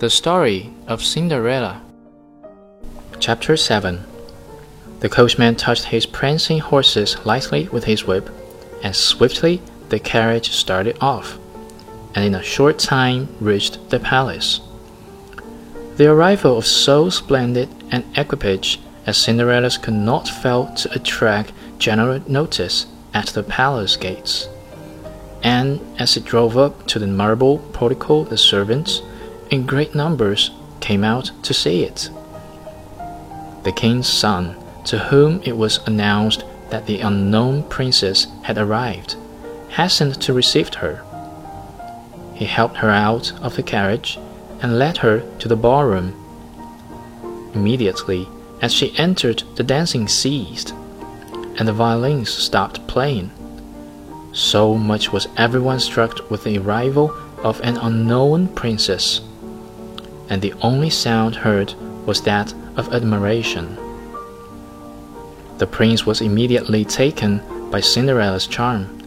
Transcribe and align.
The 0.00 0.10
Story 0.10 0.72
of 0.88 1.04
Cinderella. 1.04 1.80
Chapter 3.20 3.56
7 3.56 4.04
The 4.98 5.08
coachman 5.08 5.54
touched 5.54 5.84
his 5.84 6.04
prancing 6.04 6.58
horses 6.58 7.24
lightly 7.24 7.68
with 7.68 7.84
his 7.84 8.04
whip, 8.04 8.28
and 8.82 8.94
swiftly 8.94 9.62
the 9.90 10.00
carriage 10.00 10.50
started 10.50 10.98
off, 11.00 11.38
and 12.12 12.24
in 12.24 12.34
a 12.34 12.42
short 12.42 12.80
time 12.80 13.28
reached 13.38 13.90
the 13.90 14.00
palace. 14.00 14.60
The 15.96 16.10
arrival 16.10 16.58
of 16.58 16.66
so 16.66 17.08
splendid 17.08 17.68
an 17.92 18.04
equipage 18.16 18.80
as 19.06 19.16
Cinderella's 19.16 19.78
could 19.78 19.94
not 19.94 20.28
fail 20.28 20.74
to 20.74 20.92
attract 20.92 21.52
general 21.78 22.20
notice 22.28 22.86
at 23.14 23.28
the 23.28 23.44
palace 23.44 23.96
gates. 23.96 24.48
And 25.44 25.80
as 26.00 26.16
it 26.16 26.24
drove 26.24 26.56
up 26.56 26.86
to 26.88 26.98
the 26.98 27.06
marble 27.06 27.58
portico, 27.74 28.24
the 28.24 28.38
servants, 28.38 29.02
in 29.50 29.66
great 29.66 29.94
numbers, 29.94 30.50
came 30.80 31.04
out 31.04 31.30
to 31.42 31.52
see 31.52 31.84
it. 31.84 32.08
The 33.62 33.72
king's 33.72 34.08
son, 34.08 34.56
to 34.86 34.98
whom 34.98 35.42
it 35.44 35.56
was 35.56 35.86
announced 35.86 36.44
that 36.70 36.86
the 36.86 37.00
unknown 37.00 37.62
princess 37.68 38.26
had 38.42 38.56
arrived, 38.56 39.16
hastened 39.68 40.20
to 40.22 40.32
receive 40.32 40.72
her. 40.74 41.04
He 42.34 42.46
helped 42.46 42.78
her 42.78 42.90
out 42.90 43.32
of 43.42 43.54
the 43.56 43.62
carriage 43.62 44.18
and 44.60 44.78
led 44.78 44.98
her 44.98 45.20
to 45.40 45.48
the 45.48 45.56
ballroom. 45.56 46.14
Immediately, 47.54 48.26
as 48.62 48.72
she 48.72 48.96
entered, 48.98 49.42
the 49.56 49.62
dancing 49.62 50.08
ceased, 50.08 50.72
and 51.58 51.68
the 51.68 51.72
violins 51.72 52.30
stopped 52.30 52.86
playing. 52.86 53.30
So 54.34 54.74
much 54.74 55.12
was 55.12 55.28
everyone 55.36 55.78
struck 55.78 56.28
with 56.28 56.42
the 56.42 56.58
arrival 56.58 57.16
of 57.44 57.60
an 57.60 57.76
unknown 57.76 58.48
princess, 58.48 59.20
and 60.28 60.42
the 60.42 60.52
only 60.54 60.90
sound 60.90 61.36
heard 61.36 61.74
was 62.04 62.22
that 62.22 62.52
of 62.76 62.92
admiration. 62.92 63.78
The 65.58 65.68
prince 65.68 66.04
was 66.04 66.20
immediately 66.20 66.84
taken 66.84 67.42
by 67.70 67.78
Cinderella's 67.78 68.48
charm, 68.48 68.98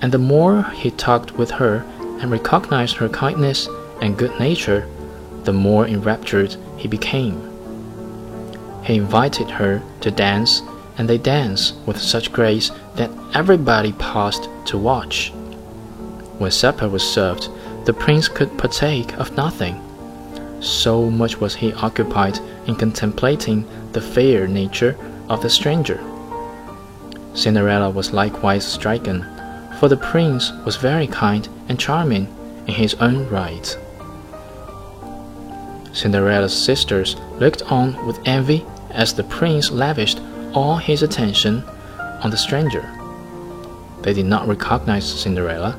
and 0.00 0.12
the 0.12 0.18
more 0.18 0.62
he 0.62 0.90
talked 0.90 1.32
with 1.32 1.50
her 1.50 1.84
and 2.20 2.30
recognized 2.30 2.96
her 2.96 3.08
kindness 3.10 3.68
and 4.00 4.16
good 4.16 4.40
nature, 4.40 4.88
the 5.44 5.52
more 5.52 5.86
enraptured 5.86 6.56
he 6.78 6.88
became. 6.88 7.38
He 8.84 8.96
invited 8.96 9.50
her 9.50 9.82
to 10.00 10.10
dance, 10.10 10.62
and 11.00 11.08
they 11.08 11.16
danced 11.16 11.74
with 11.86 11.98
such 11.98 12.30
grace 12.30 12.70
that 12.96 13.10
everybody 13.32 13.90
paused 13.92 14.50
to 14.66 14.76
watch. 14.76 15.30
When 16.36 16.50
supper 16.50 16.90
was 16.90 17.02
served, 17.02 17.48
the 17.86 17.94
prince 17.94 18.28
could 18.28 18.58
partake 18.58 19.14
of 19.14 19.34
nothing. 19.34 19.80
So 20.60 21.10
much 21.10 21.40
was 21.40 21.54
he 21.54 21.72
occupied 21.72 22.38
in 22.66 22.76
contemplating 22.76 23.66
the 23.92 24.02
fair 24.02 24.46
nature 24.46 24.94
of 25.30 25.40
the 25.40 25.48
stranger. 25.48 25.98
Cinderella 27.32 27.88
was 27.88 28.12
likewise 28.12 28.66
stricken, 28.66 29.24
for 29.78 29.88
the 29.88 29.96
prince 29.96 30.52
was 30.66 30.76
very 30.76 31.06
kind 31.06 31.48
and 31.70 31.80
charming 31.80 32.26
in 32.66 32.74
his 32.74 32.92
own 32.96 33.26
right. 33.30 33.74
Cinderella's 35.94 36.52
sisters 36.52 37.16
looked 37.38 37.62
on 37.72 38.06
with 38.06 38.20
envy 38.26 38.66
as 38.90 39.14
the 39.14 39.24
prince 39.24 39.70
lavished 39.70 40.20
all 40.54 40.76
his 40.76 41.02
attention 41.02 41.62
on 42.22 42.30
the 42.30 42.36
stranger. 42.36 42.88
They 44.02 44.14
did 44.14 44.26
not 44.26 44.48
recognize 44.48 45.06
Cinderella, 45.06 45.78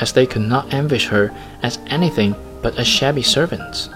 as 0.00 0.12
they 0.12 0.26
could 0.26 0.42
not 0.42 0.72
envisage 0.72 1.08
her 1.08 1.34
as 1.62 1.78
anything 1.86 2.34
but 2.62 2.78
a 2.78 2.84
shabby 2.84 3.22
servant. 3.22 3.90